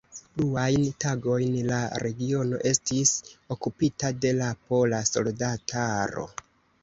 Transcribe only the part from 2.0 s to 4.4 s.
regiono estis okupita de